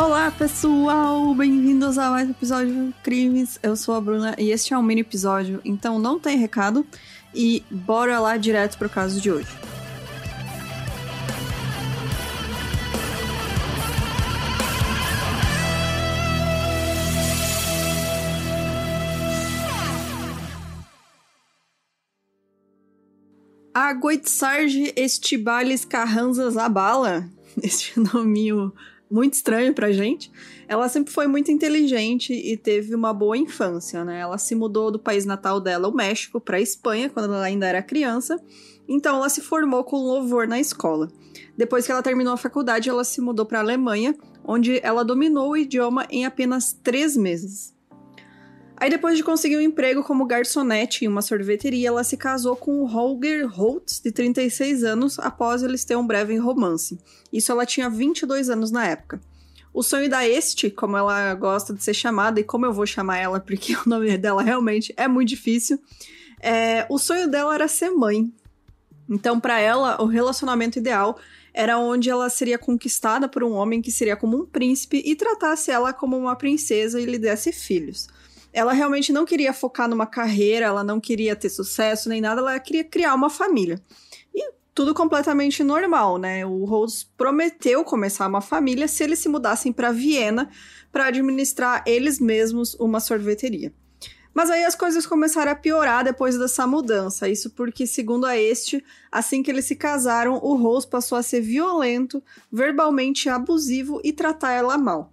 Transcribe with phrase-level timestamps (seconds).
[0.00, 1.34] Olá, pessoal!
[1.34, 3.58] Bem-vindos a mais um episódio de Crimes.
[3.60, 6.86] Eu sou a Bruna e este é um mini episódio, então não tem recado.
[7.34, 9.48] E bora lá direto pro caso de hoje.
[23.74, 27.28] A Goitzarge Estibales Carranza Zabala,
[27.60, 28.72] este nominho
[29.10, 30.30] muito estranho pra gente,
[30.66, 34.20] ela sempre foi muito inteligente e teve uma boa infância, né?
[34.20, 37.82] Ela se mudou do país natal dela, o México, para Espanha quando ela ainda era
[37.82, 38.38] criança.
[38.88, 41.08] Então ela se formou com louvor na escola.
[41.56, 44.14] Depois que ela terminou a faculdade, ela se mudou para a Alemanha,
[44.44, 47.77] onde ela dominou o idioma em apenas três meses.
[48.80, 52.80] Aí, depois de conseguir um emprego como garçonete em uma sorveteria, ela se casou com
[52.80, 56.96] o Holger Holtz, de 36 anos, após eles terem um breve romance.
[57.32, 59.20] Isso ela tinha 22 anos na época.
[59.74, 63.18] O sonho da Este, como ela gosta de ser chamada, e como eu vou chamar
[63.18, 65.80] ela, porque o nome dela realmente é muito difícil,
[66.40, 68.32] é, o sonho dela era ser mãe.
[69.10, 71.18] Então, para ela, o relacionamento ideal
[71.52, 75.72] era onde ela seria conquistada por um homem que seria como um príncipe e tratasse
[75.72, 78.06] ela como uma princesa e lhe desse filhos
[78.52, 82.58] ela realmente não queria focar numa carreira, ela não queria ter sucesso nem nada, ela
[82.58, 83.80] queria criar uma família.
[84.34, 86.46] E tudo completamente normal, né?
[86.46, 90.48] O Rose prometeu começar uma família se eles se mudassem para Viena
[90.92, 93.72] para administrar eles mesmos uma sorveteria.
[94.32, 97.28] Mas aí as coisas começaram a piorar depois dessa mudança.
[97.28, 101.40] Isso porque, segundo a este, assim que eles se casaram, o Rose passou a ser
[101.40, 102.22] violento,
[102.52, 105.10] verbalmente abusivo e tratar ela mal.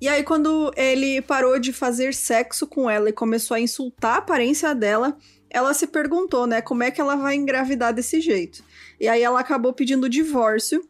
[0.00, 4.18] E aí, quando ele parou de fazer sexo com ela e começou a insultar a
[4.18, 5.16] aparência dela,
[5.50, 8.62] ela se perguntou, né, como é que ela vai engravidar desse jeito.
[9.00, 10.86] E aí ela acabou pedindo divórcio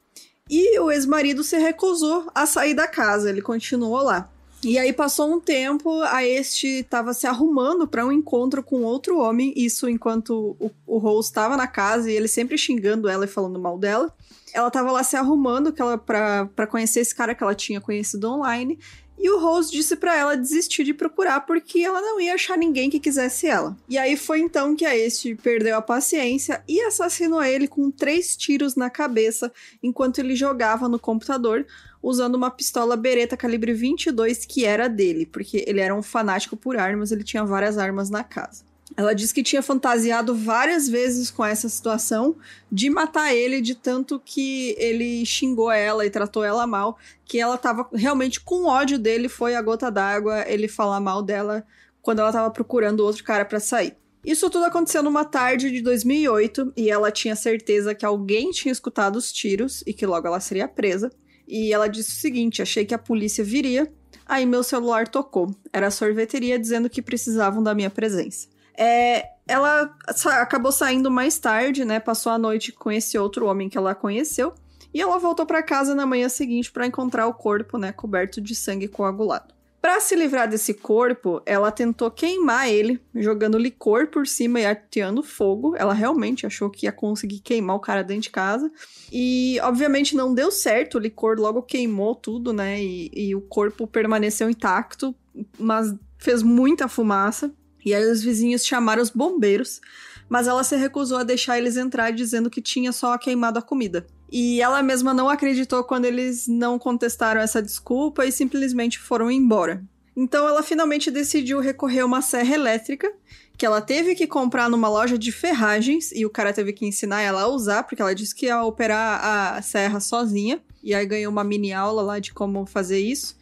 [0.50, 4.30] e o ex-marido se recusou a sair da casa, ele continuou lá.
[4.62, 9.18] E aí passou um tempo, a este estava se arrumando para um encontro com outro
[9.18, 13.28] homem, isso enquanto o, o Rose estava na casa e ele sempre xingando ela e
[13.28, 14.12] falando mal dela.
[14.52, 18.28] Ela estava lá se arrumando que ela para conhecer esse cara que ela tinha conhecido
[18.28, 18.78] online.
[19.18, 22.88] E o Rose disse para ela desistir de procurar porque ela não ia achar ninguém
[22.88, 23.76] que quisesse ela.
[23.88, 28.36] E aí foi então que a este perdeu a paciência e assassinou ele com três
[28.36, 29.52] tiros na cabeça
[29.82, 31.66] enquanto ele jogava no computador,
[32.00, 36.76] usando uma pistola Beretta calibre 22 que era dele, porque ele era um fanático por
[36.76, 38.67] armas, ele tinha várias armas na casa.
[38.98, 42.34] Ela disse que tinha fantasiado várias vezes com essa situação
[42.70, 47.56] de matar ele, de tanto que ele xingou ela e tratou ela mal, que ela
[47.56, 51.64] tava realmente com ódio dele, foi a gota d'água ele falar mal dela
[52.02, 53.94] quando ela tava procurando outro cara para sair.
[54.24, 59.14] Isso tudo aconteceu numa tarde de 2008 e ela tinha certeza que alguém tinha escutado
[59.14, 61.08] os tiros e que logo ela seria presa.
[61.46, 63.92] E ela disse o seguinte: achei que a polícia viria.
[64.26, 65.54] Aí meu celular tocou.
[65.72, 68.57] Era a sorveteria dizendo que precisavam da minha presença.
[68.78, 71.98] É, ela sa acabou saindo mais tarde, né?
[71.98, 74.54] Passou a noite com esse outro homem que ela conheceu.
[74.94, 78.54] E ela voltou para casa na manhã seguinte para encontrar o corpo, né, coberto de
[78.54, 79.52] sangue coagulado.
[79.80, 85.22] Para se livrar desse corpo, ela tentou queimar ele, jogando licor por cima e ateando
[85.22, 85.76] fogo.
[85.76, 88.72] Ela realmente achou que ia conseguir queimar o cara dentro de casa.
[89.12, 90.96] E, obviamente, não deu certo.
[90.96, 92.82] O licor logo queimou tudo, né?
[92.82, 95.14] E, e o corpo permaneceu intacto,
[95.56, 97.52] mas fez muita fumaça.
[97.88, 99.80] E aí os vizinhos chamaram os bombeiros,
[100.28, 104.06] mas ela se recusou a deixar eles entrar, dizendo que tinha só queimado a comida.
[104.30, 109.82] E ela mesma não acreditou quando eles não contestaram essa desculpa e simplesmente foram embora.
[110.14, 113.10] Então ela finalmente decidiu recorrer a uma serra elétrica,
[113.56, 117.22] que ela teve que comprar numa loja de ferragens, e o cara teve que ensinar
[117.22, 119.24] ela a usar, porque ela disse que ia operar
[119.56, 120.60] a serra sozinha.
[120.84, 123.34] E aí ganhou uma mini aula lá de como fazer isso.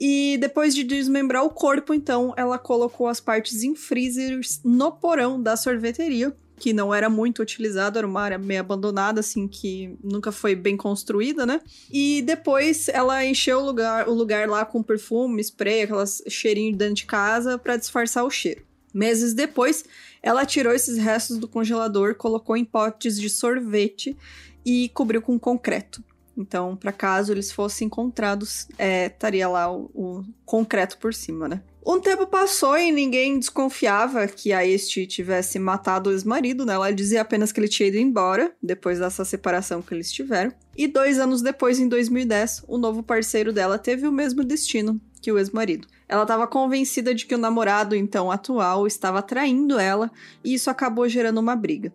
[0.00, 5.40] E depois de desmembrar o corpo, então, ela colocou as partes em freezers no porão
[5.40, 10.30] da sorveteria que não era muito utilizado, era uma área meio abandonada, assim, que nunca
[10.30, 11.60] foi bem construída, né?
[11.92, 16.94] E depois ela encheu o lugar, o lugar lá com perfume, spray, aquelas cheirinhos dentro
[16.94, 18.62] de casa para disfarçar o cheiro.
[18.92, 19.84] Meses depois,
[20.22, 24.16] ela tirou esses restos do congelador, colocou em potes de sorvete
[24.64, 26.02] e cobriu com concreto.
[26.36, 31.62] Então, para caso eles fossem encontrados, é, estaria lá o, o concreto por cima, né?
[31.86, 36.72] Um tempo passou e ninguém desconfiava que a este tivesse matado o ex-marido, né?
[36.72, 40.50] Ela dizia apenas que ele tinha ido embora, depois dessa separação que eles tiveram.
[40.74, 45.30] E dois anos depois, em 2010, o novo parceiro dela teve o mesmo destino que
[45.30, 45.86] o ex-marido.
[46.08, 50.10] Ela estava convencida de que o namorado, então atual, estava traindo ela,
[50.42, 51.92] e isso acabou gerando uma briga.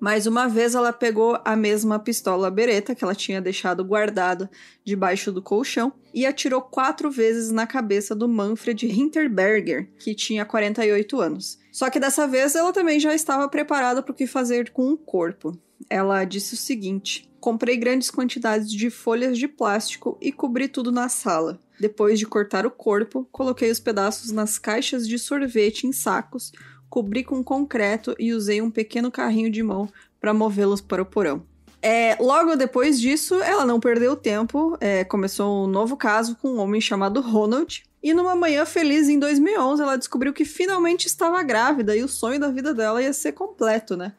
[0.00, 4.50] Mais uma vez, ela pegou a mesma pistola bereta que ela tinha deixado guardada
[4.82, 11.20] debaixo do colchão e atirou quatro vezes na cabeça do Manfred Hinterberger, que tinha 48
[11.20, 11.58] anos.
[11.70, 14.96] Só que dessa vez ela também já estava preparada para o que fazer com o
[14.96, 15.56] corpo.
[15.88, 21.10] Ela disse o seguinte: Comprei grandes quantidades de folhas de plástico e cobri tudo na
[21.10, 21.60] sala.
[21.78, 26.52] Depois de cortar o corpo, coloquei os pedaços nas caixas de sorvete em sacos,
[26.90, 29.88] cobri com concreto e usei um pequeno carrinho de mão
[30.20, 31.42] para movê-los para o porão.
[31.80, 36.58] É, logo depois disso, ela não perdeu tempo, é, começou um novo caso com um
[36.58, 37.84] homem chamado Ronald.
[38.02, 42.40] E numa manhã feliz em 2011, ela descobriu que finalmente estava grávida e o sonho
[42.40, 44.12] da vida dela ia ser completo, né?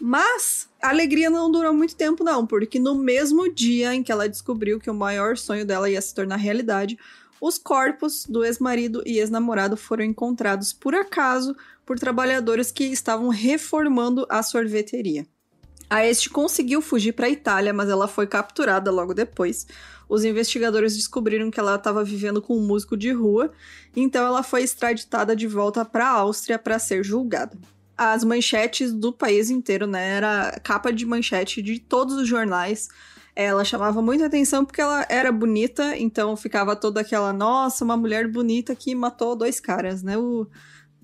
[0.00, 4.28] Mas a alegria não durou muito tempo, não, porque no mesmo dia em que ela
[4.28, 6.98] descobriu que o maior sonho dela ia se tornar realidade,
[7.40, 11.54] os corpos do ex-marido e ex-namorado foram encontrados por acaso
[11.84, 15.26] por trabalhadores que estavam reformando a sorveteria.
[15.88, 19.66] A este conseguiu fugir para a Itália, mas ela foi capturada logo depois.
[20.08, 23.52] Os investigadores descobriram que ela estava vivendo com um músico de rua,
[23.94, 27.56] então ela foi extraditada de volta para a Áustria para ser julgada.
[27.96, 30.16] As manchetes do país inteiro, né?
[30.16, 32.88] Era capa de manchete de todos os jornais.
[33.36, 38.28] Ela chamava muita atenção porque ela era bonita, então ficava toda aquela, nossa, uma mulher
[38.28, 40.18] bonita que matou dois caras, né?
[40.18, 40.46] O,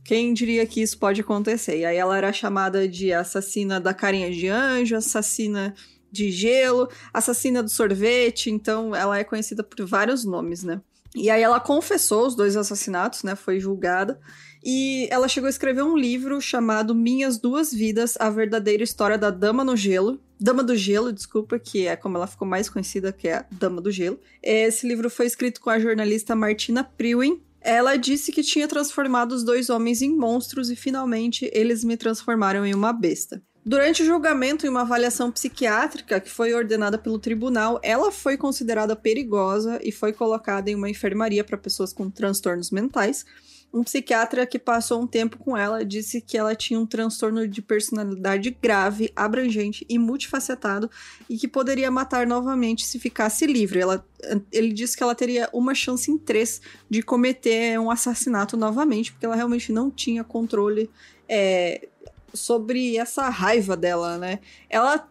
[0.04, 1.78] quem diria que isso pode acontecer?
[1.78, 5.74] E aí ela era chamada de assassina da carinha de anjo, assassina
[6.10, 10.80] de gelo, assassina do sorvete, então ela é conhecida por vários nomes, né?
[11.14, 13.34] E aí ela confessou os dois assassinatos, né?
[13.34, 14.20] Foi julgada.
[14.62, 19.30] E ela chegou a escrever um livro chamado Minhas Duas Vidas: A Verdadeira História da
[19.30, 20.20] Dama no Gelo.
[20.38, 23.80] Dama do Gelo, desculpa, que é como ela ficou mais conhecida, que é a Dama
[23.80, 24.18] do Gelo.
[24.42, 29.44] Esse livro foi escrito com a jornalista Martina Priwin, ela disse que tinha transformado os
[29.44, 33.42] dois homens em monstros e finalmente eles me transformaram em uma besta.
[33.64, 38.96] Durante o julgamento e uma avaliação psiquiátrica que foi ordenada pelo tribunal, ela foi considerada
[38.96, 43.24] perigosa e foi colocada em uma enfermaria para pessoas com transtornos mentais.
[43.72, 47.62] Um psiquiatra que passou um tempo com ela disse que ela tinha um transtorno de
[47.62, 50.90] personalidade grave, abrangente e multifacetado
[51.28, 53.78] e que poderia matar novamente se ficasse livre.
[53.78, 54.04] Ela,
[54.50, 59.24] ele disse que ela teria uma chance em três de cometer um assassinato novamente, porque
[59.24, 60.90] ela realmente não tinha controle
[61.28, 61.86] é,
[62.34, 64.40] sobre essa raiva dela, né?
[64.68, 65.08] Ela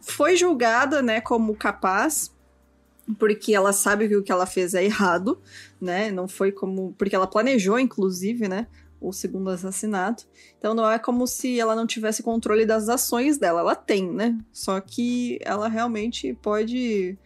[0.00, 2.33] foi julgada, né, como capaz
[3.18, 5.40] porque ela sabe que o que ela fez é errado,
[5.80, 6.10] né?
[6.10, 6.94] Não foi como.
[6.96, 8.66] Porque ela planejou, inclusive, né?
[9.00, 10.26] O segundo assassinato.
[10.58, 13.60] Então não é como se ela não tivesse controle das ações dela.
[13.60, 14.38] Ela tem, né?
[14.52, 17.18] Só que ela realmente pode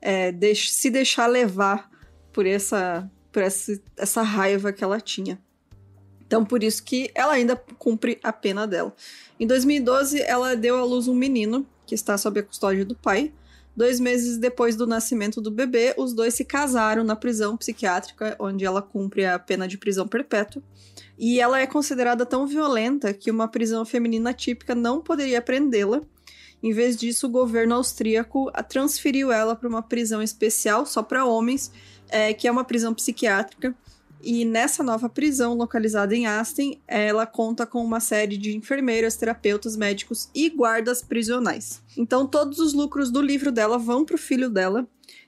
[0.00, 1.90] é, deix se deixar levar
[2.32, 5.38] por essa, por essa, essa raiva que ela tinha.
[6.26, 8.94] Então, por isso que ela ainda cumpre a pena dela.
[9.38, 13.32] Em 2012, ela deu à luz um menino que está sob a custódia do pai.
[13.76, 18.64] Dois meses depois do nascimento do bebê, os dois se casaram na prisão psiquiátrica, onde
[18.64, 20.62] ela cumpre a pena de prisão perpétua.
[21.18, 26.00] E ela é considerada tão violenta que uma prisão feminina típica não poderia prendê-la.
[26.62, 31.70] Em vez disso, o governo austríaco transferiu ela para uma prisão especial só para homens,
[32.08, 33.74] é, que é uma prisão psiquiátrica,
[34.26, 39.76] e nessa nova prisão, localizada em Aston, ela conta com uma série de enfermeiras, terapeutas,
[39.76, 41.80] médicos e guardas prisionais.
[41.96, 44.84] Então, todos os lucros do livro dela vão para o filho dela.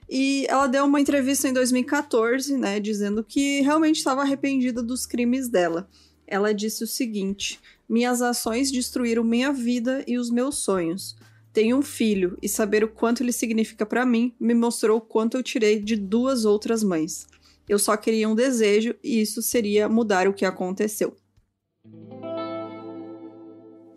[0.09, 5.47] E ela deu uma entrevista em 2014, né, dizendo que realmente estava arrependida dos crimes
[5.47, 5.87] dela.
[6.27, 11.15] Ela disse o seguinte: Minhas ações destruíram minha vida e os meus sonhos.
[11.53, 15.37] Tenho um filho e saber o quanto ele significa para mim me mostrou o quanto
[15.37, 17.25] eu tirei de duas outras mães.
[17.69, 21.15] Eu só queria um desejo e isso seria mudar o que aconteceu.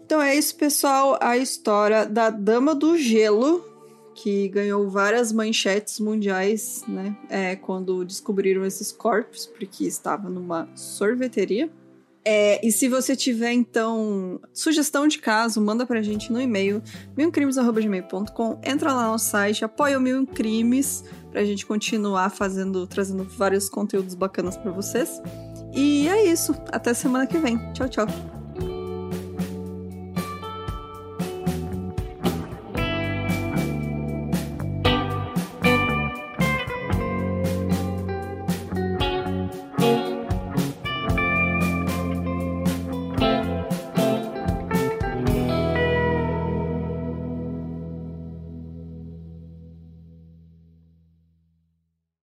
[0.05, 1.19] Então é isso, pessoal.
[1.23, 3.65] A história da Dama do Gelo,
[4.15, 7.17] que ganhou várias manchetes mundiais, né?
[7.31, 11.71] É, quando descobriram esses corpos, porque estava numa sorveteria.
[12.25, 16.81] É, e se você tiver, então, sugestão de caso, manda pra gente no e-mail,
[17.17, 21.03] milcrimes.gmail.com, entra lá no site, apoia o Mil Crimes,
[21.33, 25.21] pra gente continuar fazendo, trazendo vários conteúdos bacanas para vocês.
[25.75, 27.57] E é isso, até semana que vem.
[27.73, 28.42] Tchau, tchau.